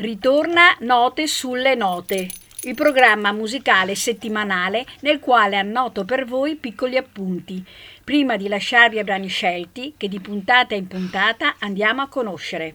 Ritorna 0.00 0.78
Note 0.80 1.26
sulle 1.26 1.74
Note, 1.74 2.26
il 2.62 2.74
programma 2.74 3.32
musicale 3.32 3.94
settimanale 3.94 4.86
nel 5.00 5.20
quale 5.20 5.58
annoto 5.58 6.06
per 6.06 6.24
voi 6.24 6.56
piccoli 6.56 6.96
appunti, 6.96 7.62
prima 8.02 8.38
di 8.38 8.48
lasciarvi 8.48 8.96
ai 8.96 9.04
brani 9.04 9.28
scelti 9.28 9.92
che 9.98 10.08
di 10.08 10.18
puntata 10.18 10.74
in 10.74 10.86
puntata 10.86 11.56
andiamo 11.58 12.00
a 12.00 12.08
conoscere. 12.08 12.74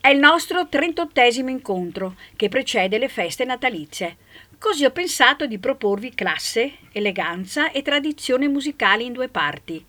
È 0.00 0.06
il 0.06 0.20
nostro 0.20 0.68
38 0.68 1.20
incontro 1.48 2.14
che 2.36 2.48
precede 2.48 2.98
le 2.98 3.08
feste 3.08 3.44
natalizie. 3.44 4.16
Così 4.56 4.84
ho 4.84 4.92
pensato 4.92 5.46
di 5.46 5.58
proporvi 5.58 6.14
classe, 6.14 6.74
eleganza 6.92 7.72
e 7.72 7.82
tradizione 7.82 8.46
musicale 8.46 9.02
in 9.02 9.12
due 9.12 9.26
parti. 9.26 9.84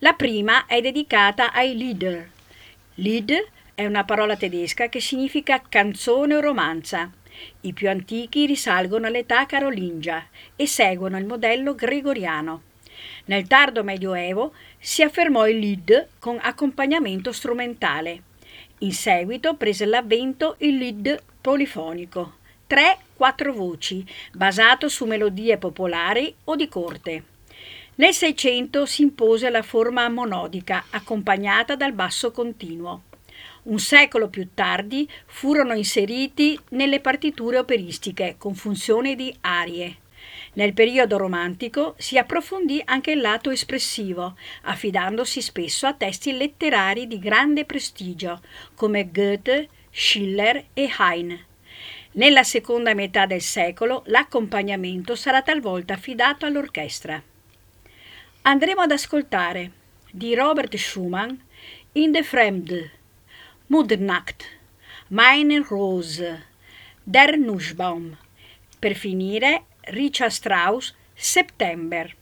La 0.00 0.12
prima 0.12 0.66
è 0.66 0.82
dedicata 0.82 1.50
ai 1.50 1.74
Lieder. 1.74 2.30
Lied 2.96 3.52
è 3.74 3.84
una 3.86 4.04
parola 4.04 4.36
tedesca 4.36 4.88
che 4.88 5.00
significa 5.00 5.60
canzone 5.68 6.36
o 6.36 6.40
romanza. 6.40 7.10
I 7.62 7.72
più 7.72 7.88
antichi 7.88 8.46
risalgono 8.46 9.08
all'età 9.08 9.44
carolingia 9.46 10.26
e 10.54 10.66
seguono 10.66 11.18
il 11.18 11.26
modello 11.26 11.74
gregoriano. 11.74 12.62
Nel 13.24 13.48
tardo 13.48 13.82
Medioevo 13.82 14.54
si 14.78 15.02
affermò 15.02 15.48
il 15.48 15.58
Lied 15.58 16.08
con 16.20 16.38
accompagnamento 16.40 17.32
strumentale. 17.32 18.22
In 18.78 18.92
seguito 18.92 19.54
prese 19.54 19.86
l'avvento 19.86 20.54
il 20.58 20.76
Lied 20.76 21.22
polifonico, 21.40 22.36
tre-quattro 22.68 23.52
voci, 23.52 24.06
basato 24.32 24.88
su 24.88 25.04
melodie 25.04 25.58
popolari 25.58 26.32
o 26.44 26.54
di 26.54 26.68
corte. 26.68 27.24
Nel 27.96 28.12
Seicento 28.12 28.86
si 28.86 29.02
impose 29.02 29.50
la 29.50 29.62
forma 29.62 30.08
monodica, 30.08 30.84
accompagnata 30.90 31.74
dal 31.74 31.92
basso 31.92 32.30
continuo. 32.30 33.02
Un 33.64 33.78
secolo 33.78 34.28
più 34.28 34.50
tardi 34.52 35.08
furono 35.24 35.72
inseriti 35.72 36.58
nelle 36.70 37.00
partiture 37.00 37.56
operistiche 37.56 38.34
con 38.36 38.54
funzione 38.54 39.14
di 39.14 39.34
arie. 39.40 39.96
Nel 40.54 40.74
periodo 40.74 41.16
romantico 41.16 41.94
si 41.96 42.18
approfondì 42.18 42.82
anche 42.84 43.12
il 43.12 43.20
lato 43.20 43.50
espressivo, 43.50 44.36
affidandosi 44.64 45.40
spesso 45.40 45.86
a 45.86 45.94
testi 45.94 46.36
letterari 46.36 47.06
di 47.06 47.18
grande 47.18 47.64
prestigio, 47.64 48.42
come 48.74 49.10
Goethe, 49.10 49.68
Schiller 49.90 50.66
e 50.74 50.90
Heine. 50.98 51.46
Nella 52.12 52.44
seconda 52.44 52.92
metà 52.92 53.24
del 53.24 53.40
secolo 53.40 54.02
l'accompagnamento 54.06 55.16
sarà 55.16 55.40
talvolta 55.40 55.94
affidato 55.94 56.44
all'orchestra. 56.44 57.20
Andremo 58.42 58.82
ad 58.82 58.90
ascoltare 58.90 59.70
di 60.10 60.34
Robert 60.34 60.76
Schumann 60.76 61.34
In 61.92 62.12
the 62.12 62.22
Fremde 62.22 62.90
Mudnacht, 63.66 64.44
Meine 65.08 65.60
Rose, 65.60 66.42
Der 67.06 67.38
Nussbaum. 67.38 68.14
Per 68.78 68.94
finire, 68.94 69.62
Richard 69.86 70.32
Strauss, 70.32 70.94
September. 71.14 72.14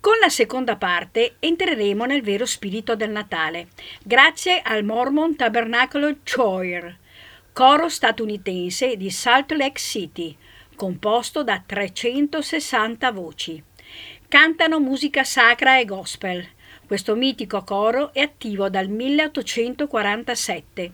Con 0.00 0.18
la 0.20 0.28
seconda 0.30 0.74
parte 0.74 1.36
entreremo 1.38 2.06
nel 2.06 2.22
vero 2.22 2.44
spirito 2.44 2.96
del 2.96 3.10
Natale, 3.10 3.68
grazie 4.02 4.62
al 4.62 4.82
Mormon 4.82 5.36
Tabernacle 5.36 6.18
Choir, 6.24 6.98
coro 7.52 7.88
statunitense 7.88 8.96
di 8.96 9.10
Salt 9.10 9.52
Lake 9.52 9.78
City, 9.78 10.36
composto 10.74 11.44
da 11.44 11.62
360 11.64 13.12
voci. 13.12 13.62
Cantano 14.26 14.80
musica 14.80 15.22
sacra 15.22 15.78
e 15.78 15.84
gospel, 15.84 16.44
questo 16.88 17.14
mitico 17.14 17.62
coro 17.64 18.14
è 18.14 18.20
attivo 18.20 18.70
dal 18.70 18.88
1847. 18.88 20.92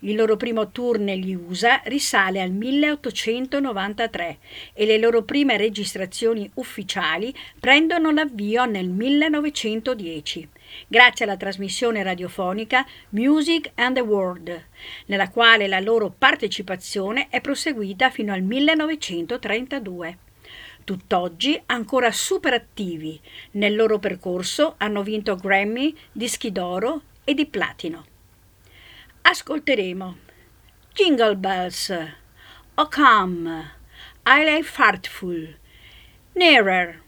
Il 0.00 0.16
loro 0.16 0.36
primo 0.36 0.72
tour 0.72 0.98
negli 0.98 1.32
USA 1.34 1.80
risale 1.84 2.42
al 2.42 2.50
1893 2.50 4.38
e 4.72 4.86
le 4.86 4.98
loro 4.98 5.22
prime 5.22 5.56
registrazioni 5.56 6.50
ufficiali 6.54 7.32
prendono 7.60 8.10
l'avvio 8.10 8.64
nel 8.64 8.88
1910, 8.88 10.48
grazie 10.88 11.24
alla 11.24 11.36
trasmissione 11.36 12.02
radiofonica 12.02 12.84
Music 13.10 13.70
and 13.76 13.94
the 13.94 14.02
World, 14.02 14.64
nella 15.06 15.30
quale 15.30 15.68
la 15.68 15.78
loro 15.78 16.10
partecipazione 16.10 17.28
è 17.30 17.40
proseguita 17.40 18.10
fino 18.10 18.32
al 18.32 18.42
1932 18.42 20.18
tutt'oggi 20.86 21.60
ancora 21.66 22.12
super 22.12 22.54
attivi. 22.54 23.20
Nel 23.52 23.74
loro 23.74 23.98
percorso 23.98 24.76
hanno 24.78 25.02
vinto 25.02 25.34
Grammy, 25.34 25.94
dischi 26.12 26.52
d'oro 26.52 27.02
e 27.24 27.34
di 27.34 27.44
platino. 27.46 28.06
Ascolteremo. 29.22 30.24
Jingle 30.94 31.36
Bells, 31.36 31.90
O 32.78 32.88
Come, 32.88 33.72
I 34.24 34.44
Lay 34.44 34.62
Fartful, 34.62 35.56
Nearer, 36.34 37.02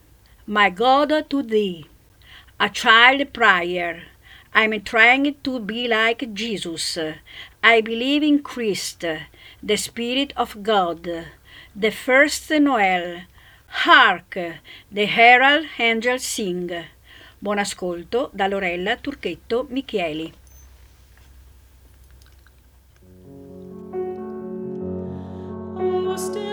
My 0.45 0.71
God 0.71 1.27
to 1.31 1.43
Thee, 1.43 1.87
A 2.59 2.69
Child 2.69 3.33
Prayer, 3.33 4.09
I'm 4.53 4.83
trying 4.83 5.37
to 5.43 5.61
be 5.61 5.89
like 5.89 6.35
Jesus, 6.35 6.99
I 7.63 7.81
believe 7.81 8.23
in 8.23 8.43
Christ, 8.43 9.07
the 9.63 9.77
Spirit 9.77 10.35
of 10.37 10.63
God, 10.63 11.09
The 11.75 11.91
First 11.91 12.51
Noel, 12.51 13.23
Hark! 13.69 14.37
The 14.91 15.07
Herald 15.07 15.67
Angels 15.79 16.25
Sing. 16.25 16.71
Buon 17.39 17.59
ascolto 17.59 18.31
da 18.33 18.47
Lorella 18.47 18.97
Turchetto 18.97 19.67
Michieli. 19.69 20.33
sind 26.19 26.48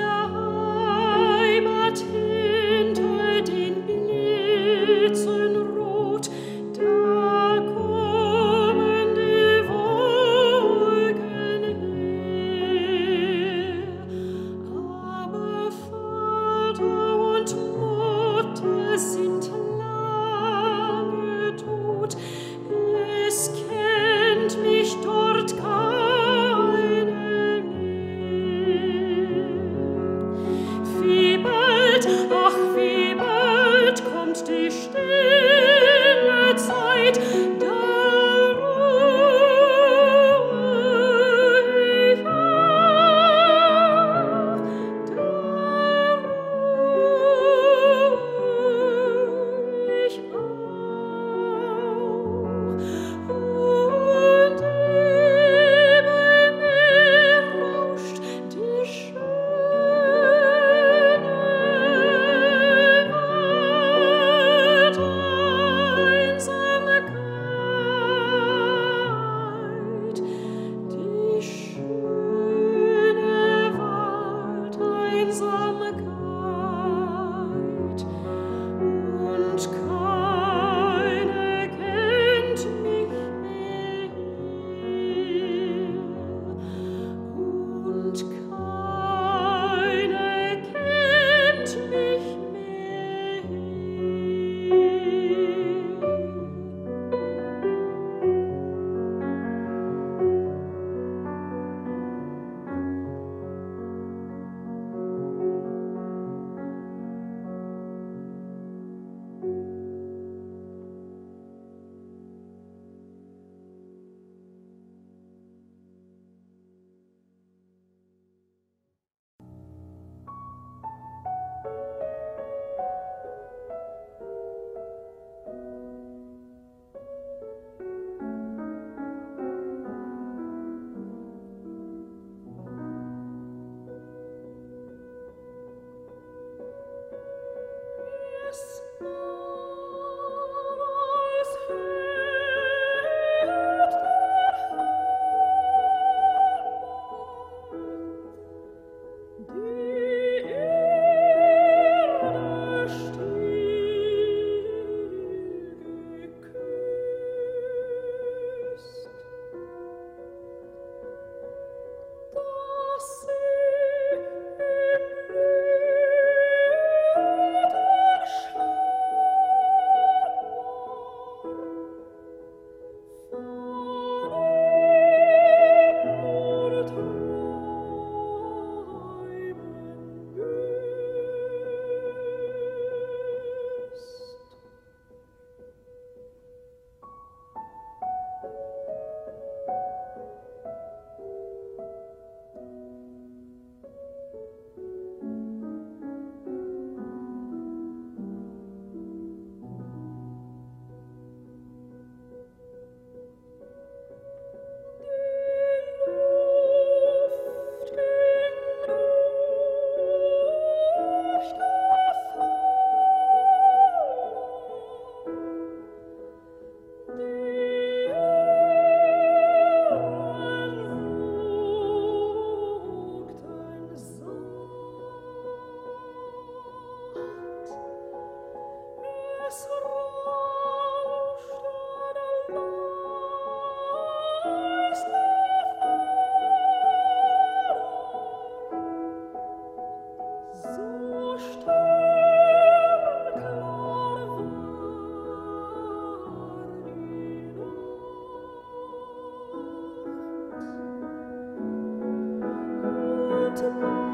to 253.55 254.04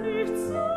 nichts. 0.00 0.67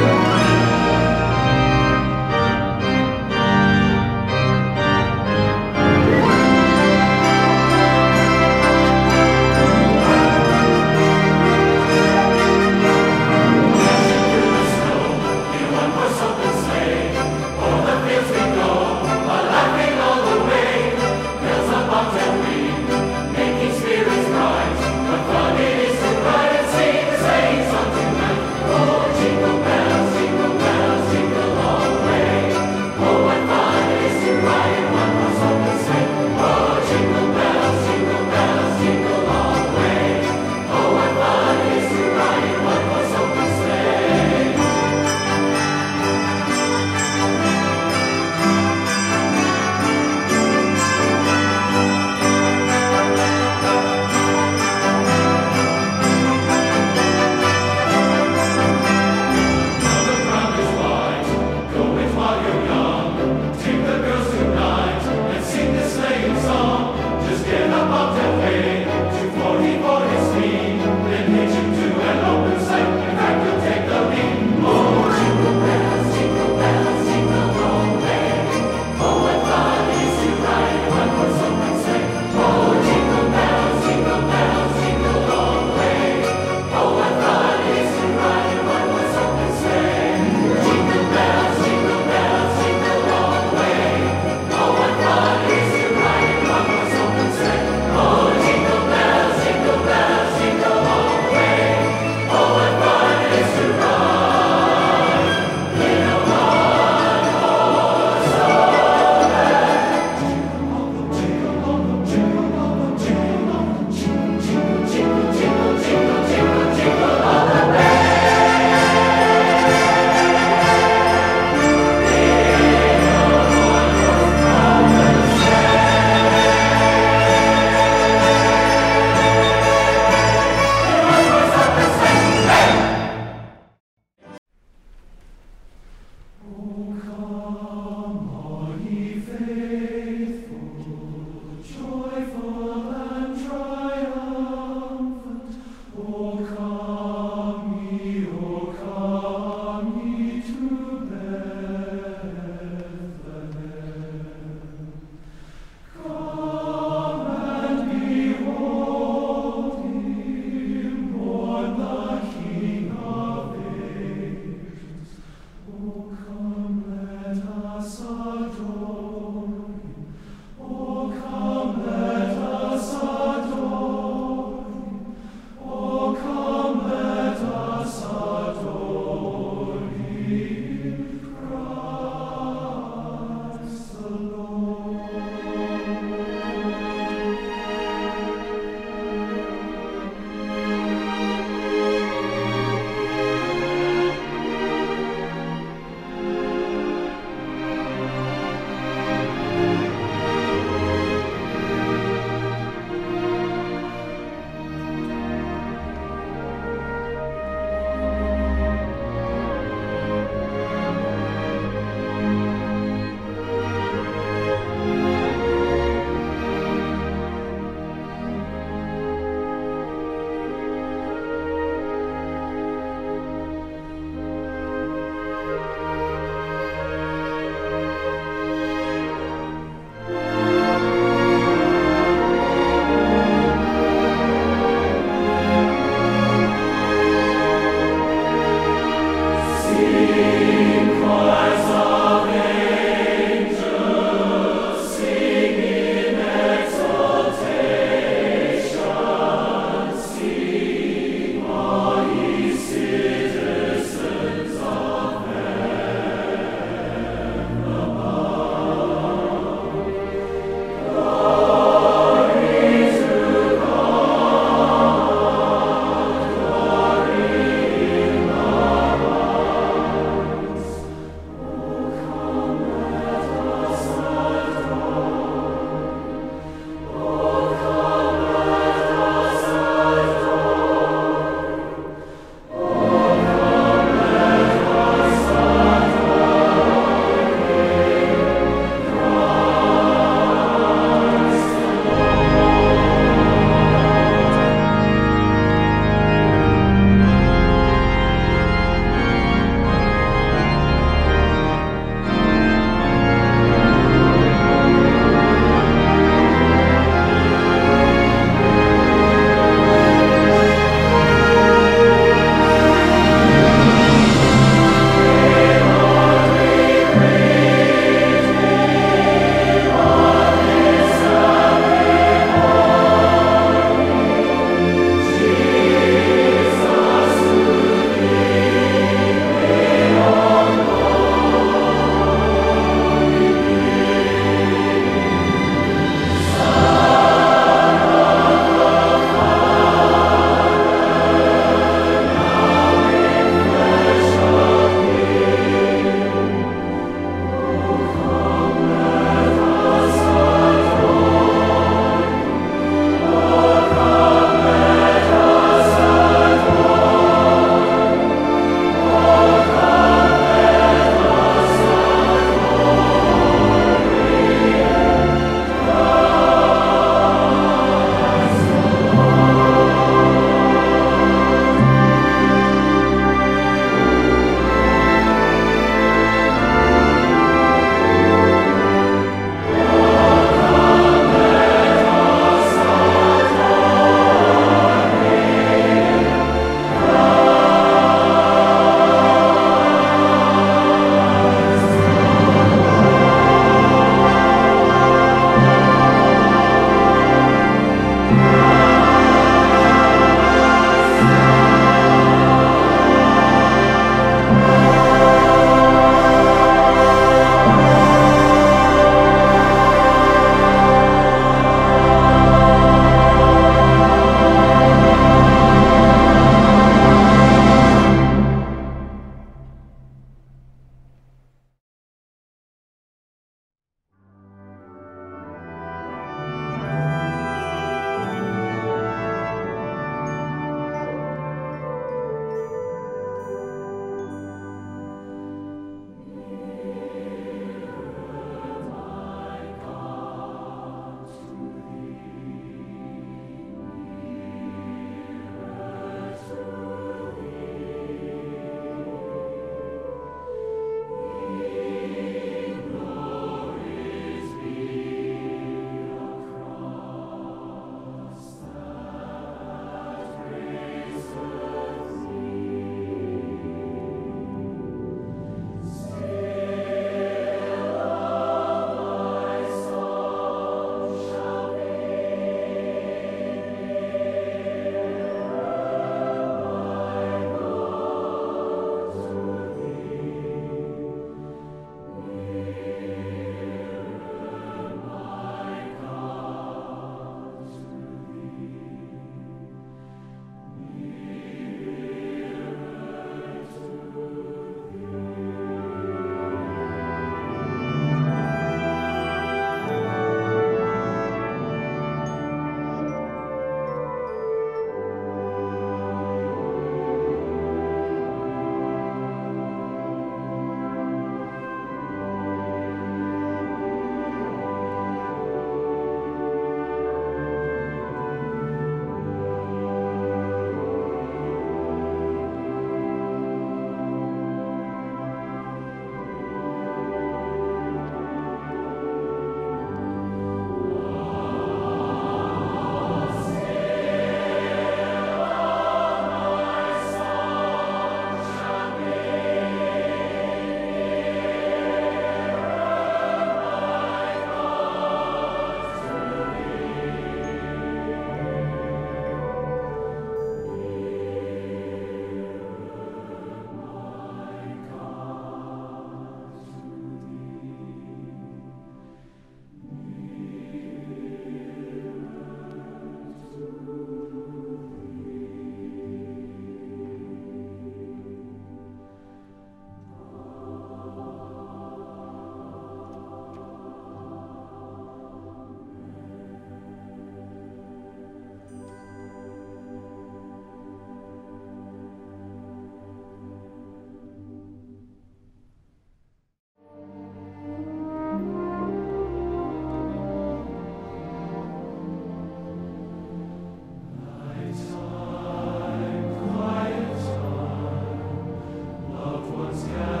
clouds 599.51 600.00